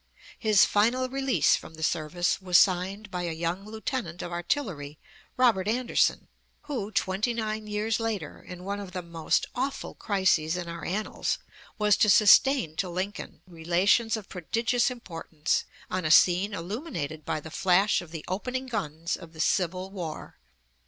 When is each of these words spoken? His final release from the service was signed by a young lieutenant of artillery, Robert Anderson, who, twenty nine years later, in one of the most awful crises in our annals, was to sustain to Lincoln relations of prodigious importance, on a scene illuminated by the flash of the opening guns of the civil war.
His 0.39 0.65
final 0.65 1.07
release 1.09 1.55
from 1.55 1.75
the 1.75 1.83
service 1.83 2.41
was 2.41 2.57
signed 2.57 3.11
by 3.11 3.21
a 3.25 3.31
young 3.31 3.65
lieutenant 3.65 4.23
of 4.23 4.31
artillery, 4.31 4.97
Robert 5.37 5.67
Anderson, 5.67 6.27
who, 6.63 6.89
twenty 6.91 7.35
nine 7.35 7.67
years 7.67 7.99
later, 7.99 8.41
in 8.41 8.63
one 8.63 8.79
of 8.79 8.93
the 8.93 9.03
most 9.03 9.45
awful 9.53 9.93
crises 9.93 10.57
in 10.57 10.67
our 10.67 10.83
annals, 10.83 11.37
was 11.77 11.95
to 11.97 12.09
sustain 12.09 12.75
to 12.77 12.89
Lincoln 12.89 13.43
relations 13.45 14.17
of 14.17 14.27
prodigious 14.27 14.89
importance, 14.89 15.65
on 15.91 16.03
a 16.03 16.09
scene 16.09 16.55
illuminated 16.55 17.23
by 17.23 17.39
the 17.39 17.51
flash 17.51 18.01
of 18.01 18.09
the 18.09 18.25
opening 18.27 18.65
guns 18.65 19.15
of 19.15 19.33
the 19.33 19.39
civil 19.39 19.91
war. 19.91 20.39